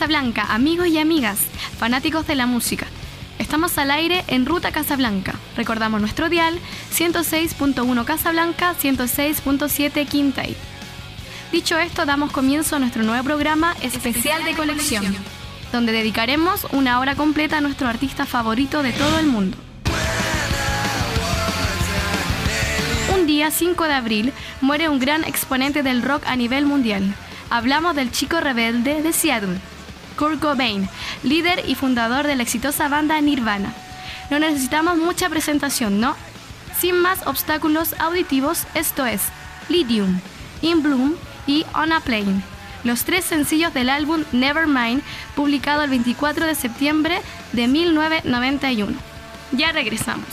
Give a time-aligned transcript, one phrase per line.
[0.00, 1.40] Casablanca, amigos y amigas,
[1.78, 2.86] fanáticos de la música.
[3.38, 5.34] Estamos al aire en Ruta Casablanca.
[5.58, 6.58] Recordamos nuestro dial
[6.90, 10.56] 106.1 Casablanca, 106.7 Quintay.
[11.52, 15.04] Dicho esto, damos comienzo a nuestro nuevo programa especial de colección,
[15.70, 19.58] donde dedicaremos una hora completa a nuestro artista favorito de todo el mundo.
[23.14, 24.32] Un día 5 de abril
[24.62, 27.14] muere un gran exponente del rock a nivel mundial.
[27.50, 29.58] Hablamos del chico rebelde de Seattle,
[30.20, 30.86] Kurt Cobain,
[31.22, 33.72] líder y fundador de la exitosa banda Nirvana.
[34.28, 36.14] No necesitamos mucha presentación, ¿no?
[36.78, 39.22] Sin más obstáculos auditivos, esto es
[39.70, 40.20] Lithium,
[40.60, 41.14] In Bloom
[41.46, 42.42] y On a Plane,
[42.84, 45.02] los tres sencillos del álbum Nevermind,
[45.34, 47.22] publicado el 24 de septiembre
[47.54, 48.98] de 1991.
[49.52, 50.28] Ya regresamos.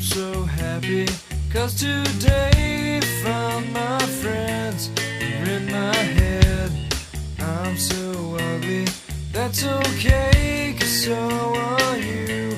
[0.00, 1.06] I'm so happy
[1.52, 6.72] cause today found my friends are in my head.
[7.38, 8.86] I'm so ugly,
[9.30, 11.18] that's okay cause so
[11.54, 12.48] are you.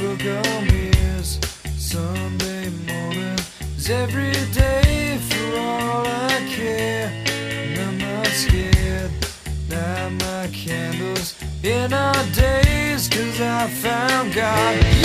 [0.00, 1.38] Book on ears,
[1.76, 3.38] Sunday morning
[3.76, 7.12] is every day for all I care.
[7.26, 9.10] And I'm not scared,
[9.68, 15.01] light my candles in our days cause I found God.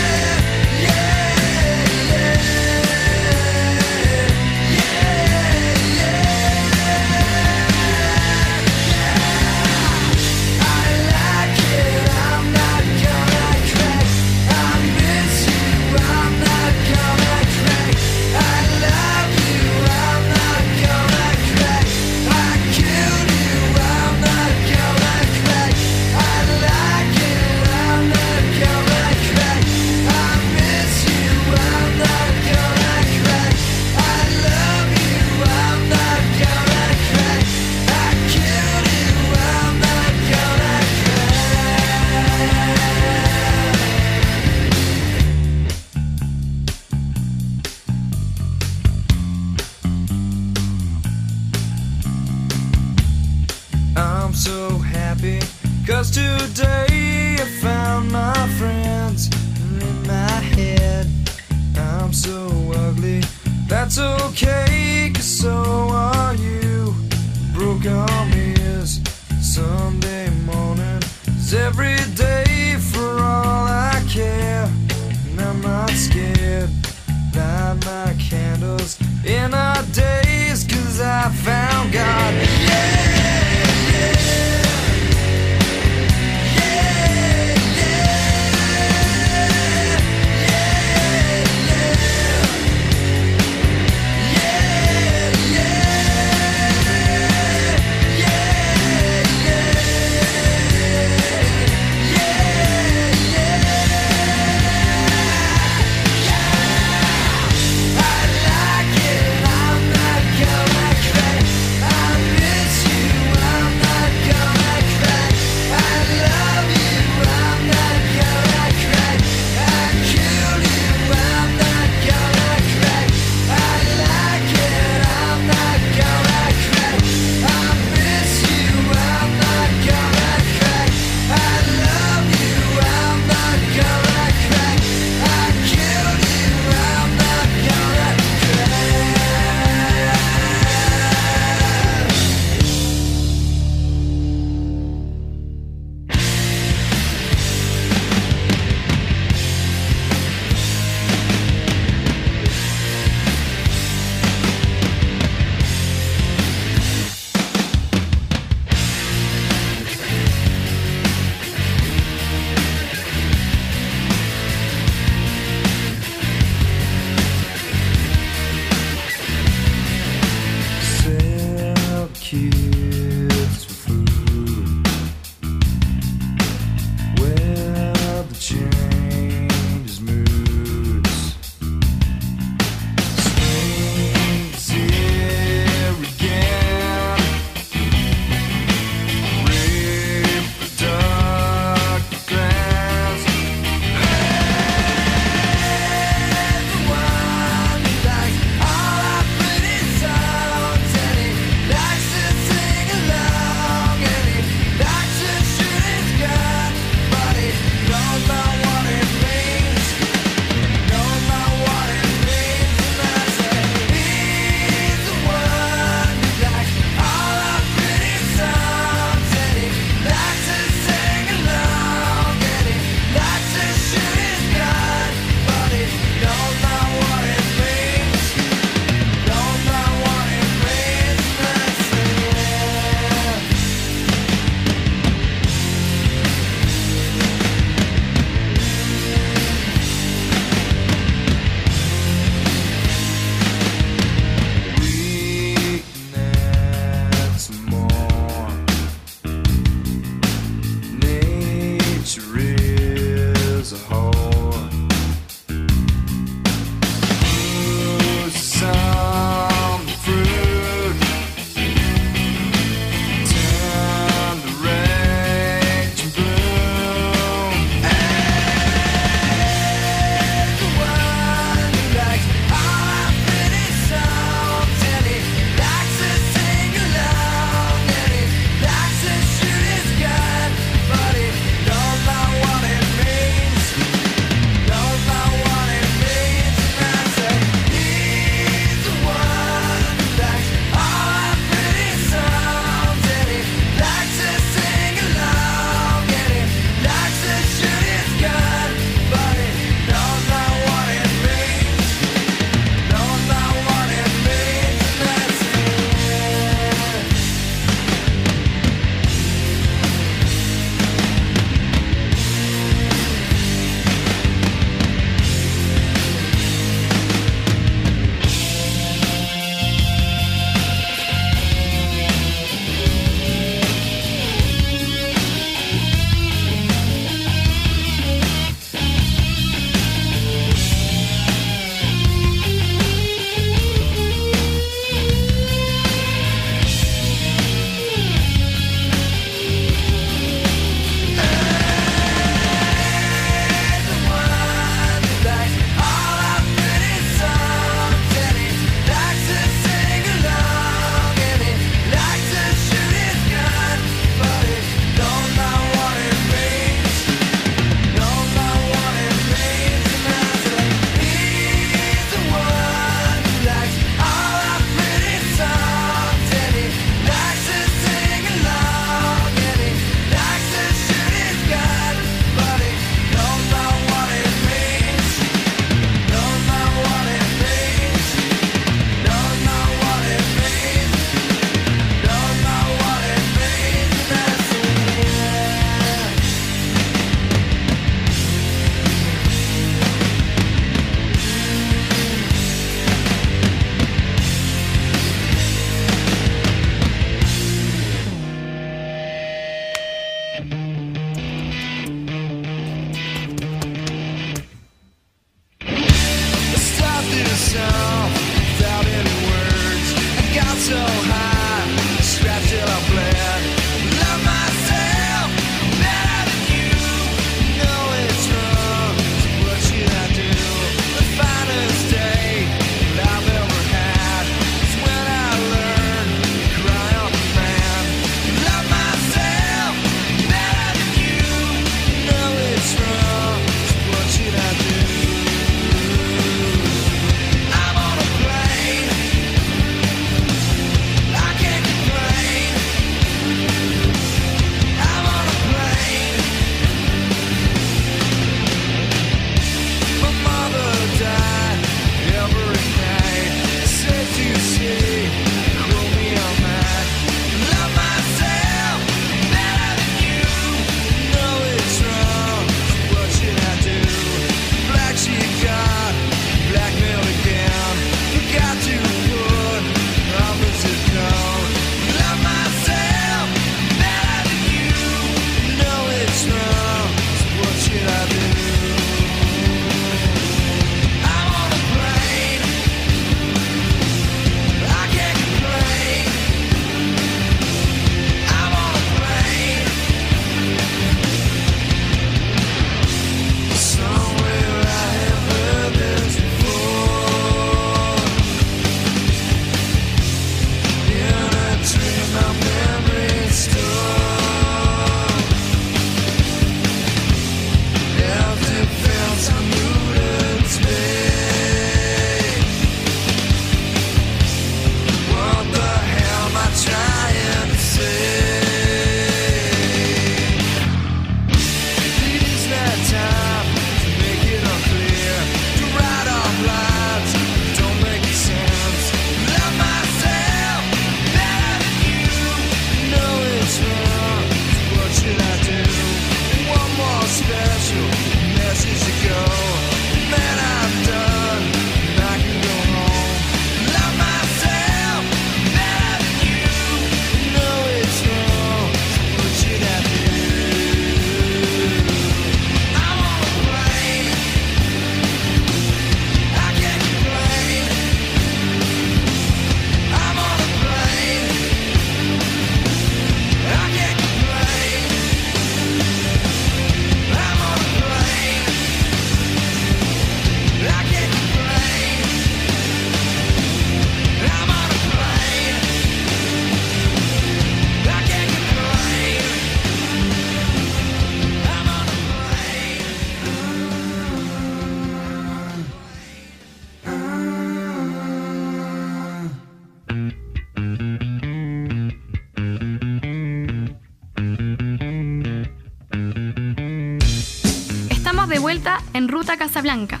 [599.22, 600.00] Ruta Casablanca.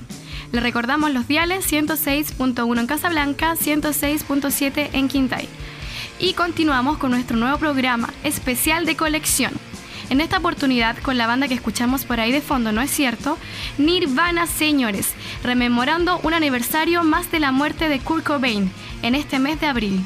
[0.50, 5.48] Le recordamos los diales 106.1 en Casablanca, 106.7 en Quintay.
[6.18, 9.52] Y continuamos con nuestro nuevo programa especial de colección.
[10.10, 13.38] En esta oportunidad con la banda que escuchamos por ahí de fondo, ¿no es cierto?
[13.78, 15.10] Nirvana, señores,
[15.44, 20.04] rememorando un aniversario más de la muerte de Kurt Cobain en este mes de abril.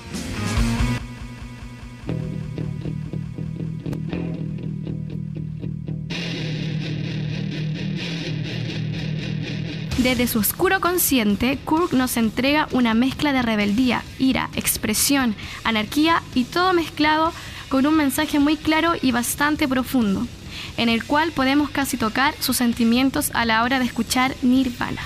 [10.06, 15.34] Desde su oscuro consciente, Kurt nos entrega una mezcla de rebeldía, ira, expresión,
[15.64, 17.32] anarquía y todo mezclado
[17.68, 20.28] con un mensaje muy claro y bastante profundo,
[20.76, 25.02] en el cual podemos casi tocar sus sentimientos a la hora de escuchar Nirvana.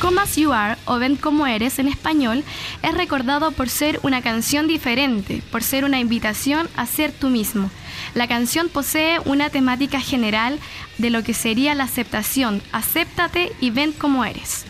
[0.00, 2.42] Come As You Are o Ven Como Eres en español
[2.82, 7.70] es recordado por ser una canción diferente, por ser una invitación a ser tú mismo.
[8.14, 10.58] La canción posee una temática general
[10.98, 14.64] de lo que sería la aceptación, acéptate y ven como eres.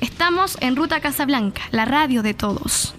[0.00, 2.94] Estamos en Ruta Casablanca, la radio de todos.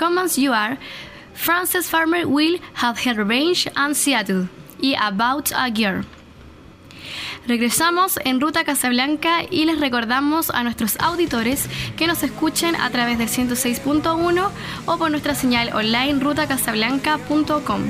[0.00, 0.78] As You Are,
[1.34, 4.48] Frances Farmer Will Have Her Revenge and Seattle
[4.80, 6.04] y About a Girl.
[7.46, 13.16] Regresamos en Ruta Casablanca y les recordamos a nuestros auditores que nos escuchen a través
[13.18, 14.50] del 106.1
[14.84, 17.82] o por nuestra señal online rutacasablanca.com.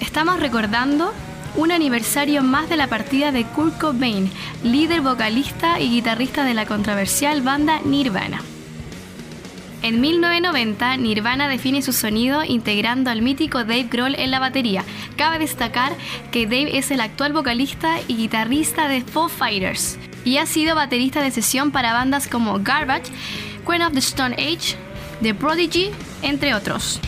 [0.00, 1.12] Estamos recordando
[1.56, 4.30] un aniversario más de la partida de Kurt Cobain,
[4.62, 8.42] líder vocalista y guitarrista de la controversial banda Nirvana.
[9.82, 14.84] En 1990, Nirvana define su sonido integrando al mítico Dave Grohl en la batería.
[15.16, 15.94] Cabe destacar
[16.30, 21.22] que Dave es el actual vocalista y guitarrista de Foo Fighters y ha sido baterista
[21.22, 23.10] de sesión para bandas como Garbage,
[23.66, 24.76] Queen of the Stone Age,
[25.22, 25.90] The Prodigy,
[26.20, 27.00] entre otros.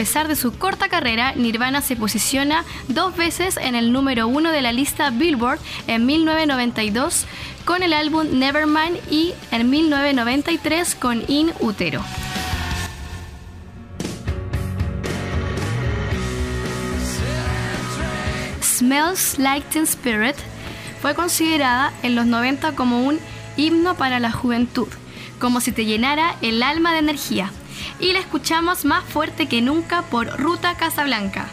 [0.00, 4.62] Pesar de su corta carrera, Nirvana se posiciona dos veces en el número uno de
[4.62, 7.26] la lista Billboard en 1992
[7.66, 12.02] con el álbum Nevermind y en 1993 con In Utero.
[18.62, 20.36] Smells Like Teen Spirit
[21.02, 23.18] fue considerada en los 90 como un
[23.58, 24.88] himno para la juventud,
[25.38, 27.52] como si te llenara el alma de energía
[27.98, 31.48] y la escuchamos más fuerte que nunca por Ruta Casablanca.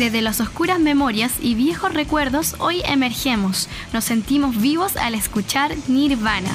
[0.00, 3.68] Desde las oscuras memorias y viejos recuerdos, hoy emergemos.
[3.92, 6.48] Nos sentimos vivos al escuchar Nirvana.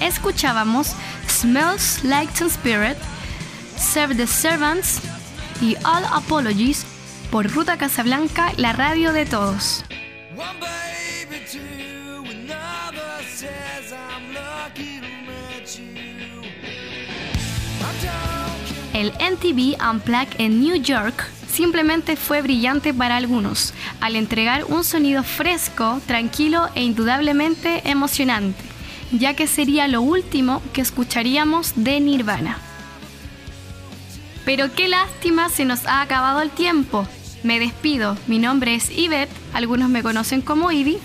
[0.00, 0.94] Escuchábamos
[1.28, 2.96] Smells Like Teen Spirit,
[3.76, 5.00] Serve the Servants
[5.60, 6.86] y All Apologies
[7.30, 9.84] por Ruta Casablanca, la radio de todos.
[18.98, 25.22] El NTV Unplugged en New York simplemente fue brillante para algunos, al entregar un sonido
[25.22, 28.60] fresco, tranquilo e indudablemente emocionante,
[29.12, 32.58] ya que sería lo último que escucharíamos de Nirvana.
[34.44, 37.06] Pero qué lástima se nos ha acabado el tiempo.
[37.44, 40.98] Me despido, mi nombre es Yvette, algunos me conocen como Ivy.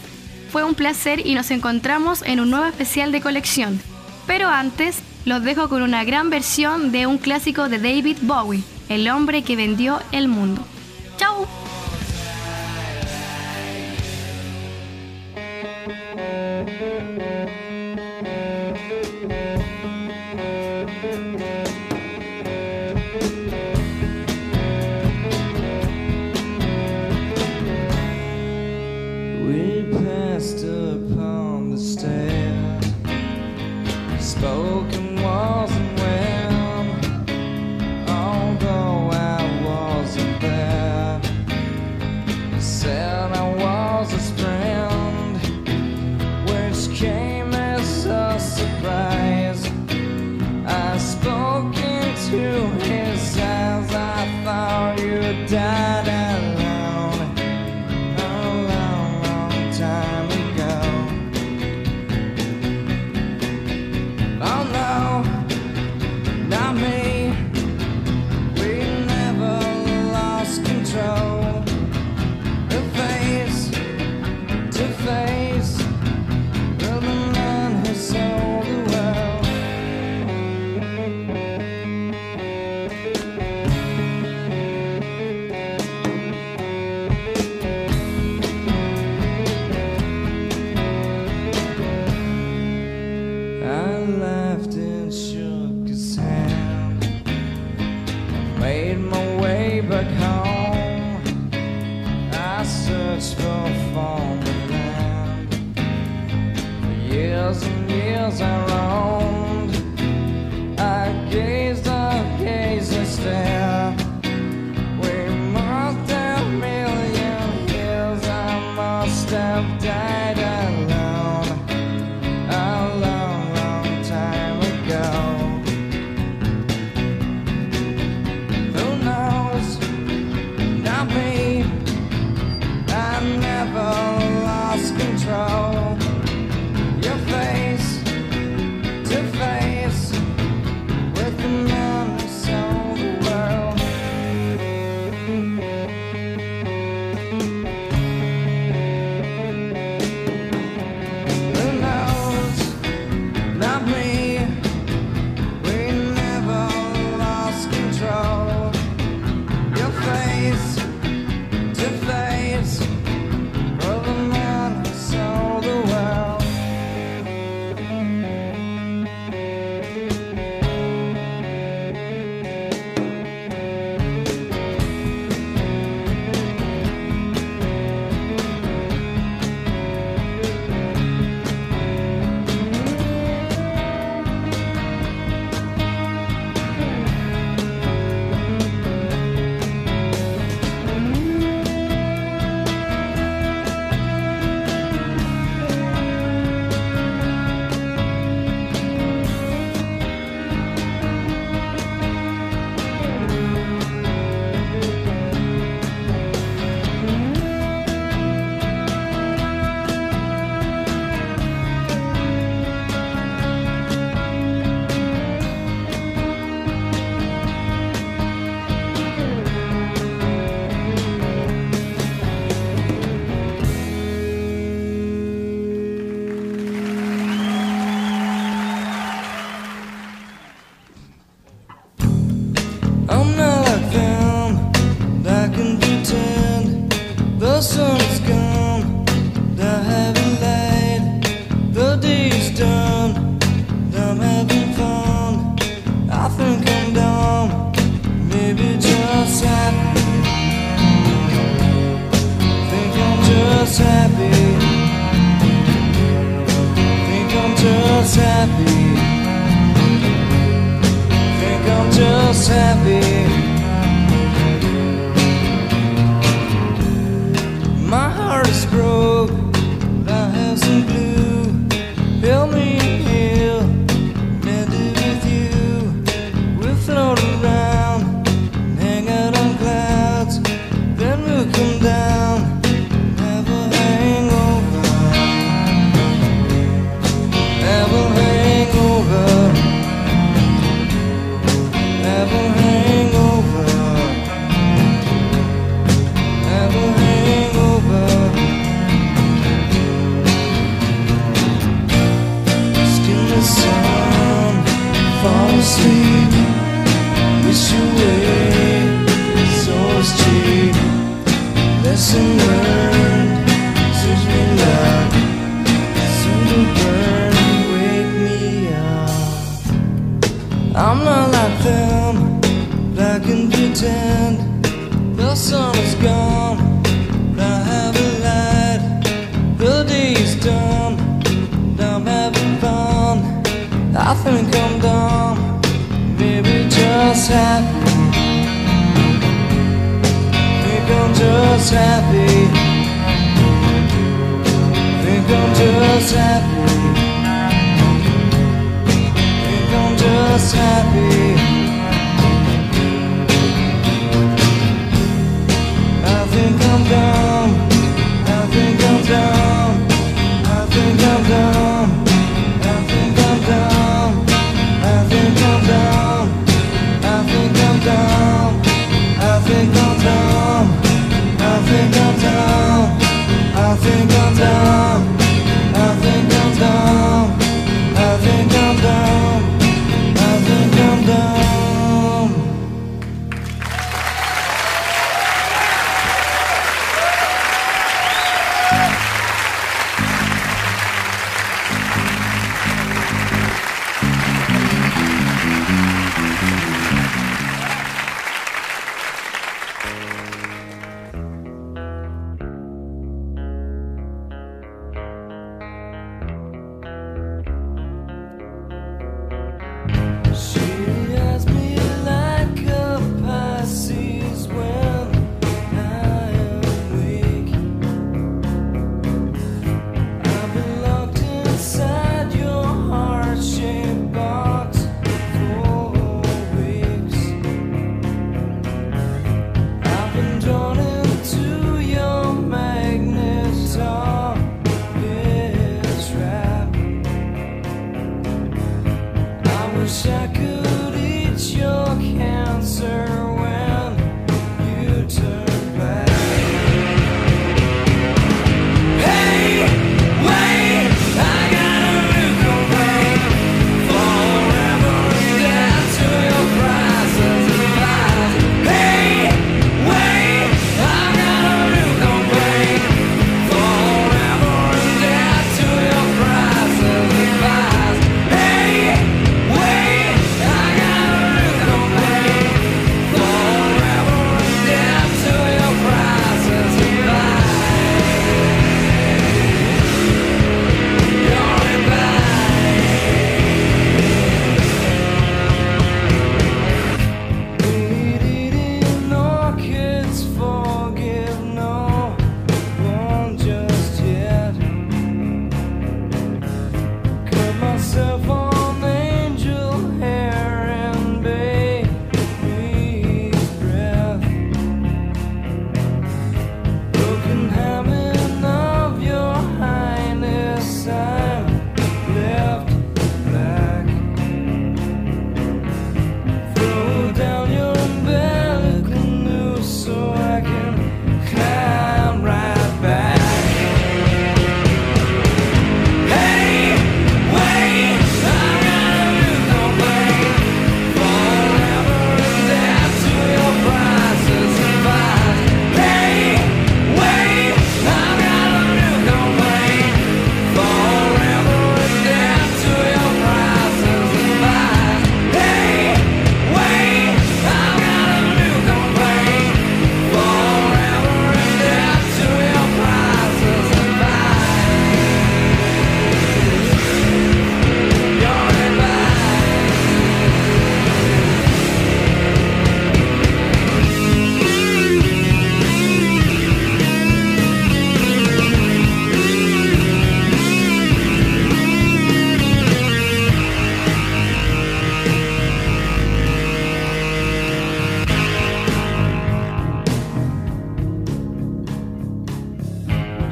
[0.52, 3.80] Fue un placer y nos encontramos en un nuevo especial de colección.
[4.26, 9.10] Pero antes, los dejo con una gran versión de un clásico de David Bowie, El
[9.10, 10.66] hombre que vendió el mundo.
[11.18, 11.48] ¡Chao!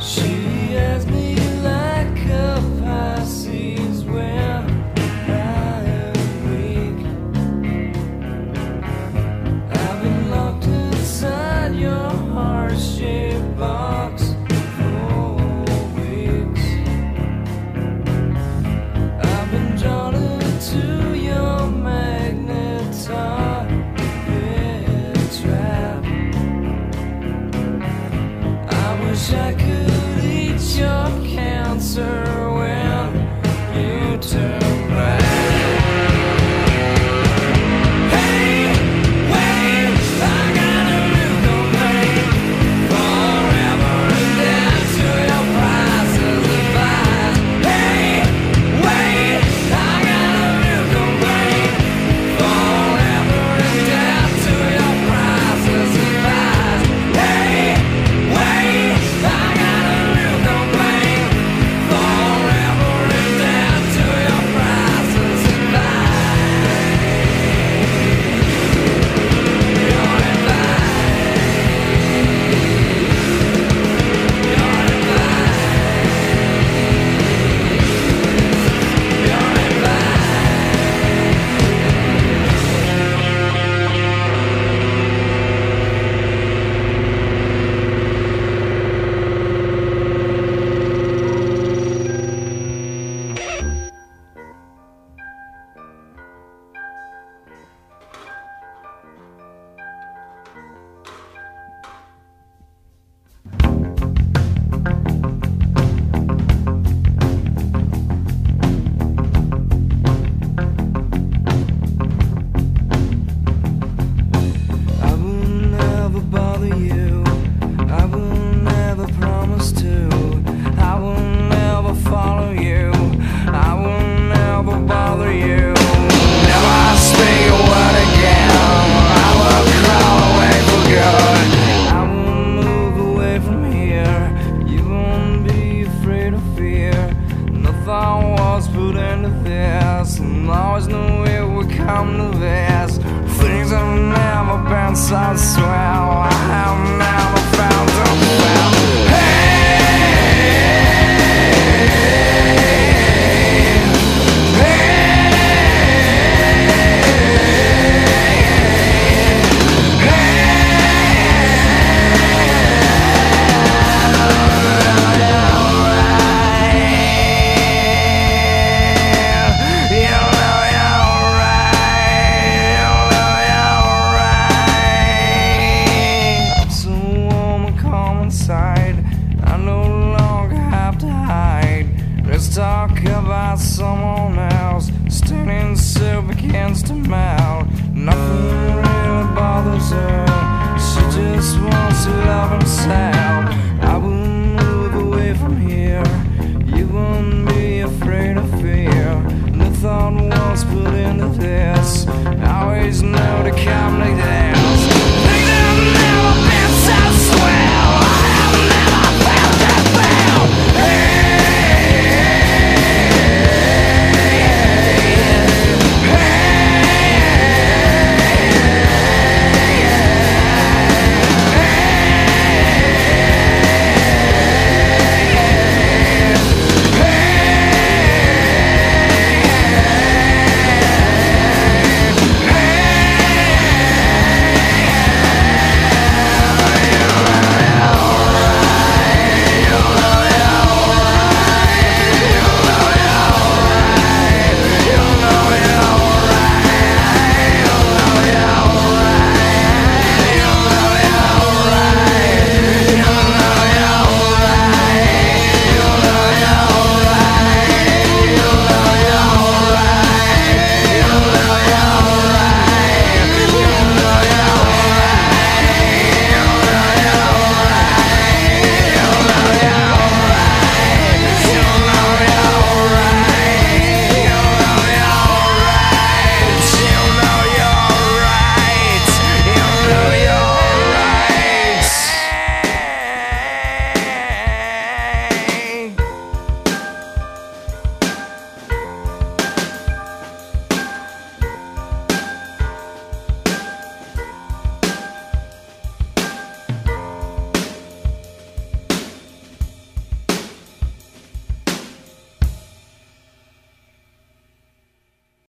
[0.02, 0.41] She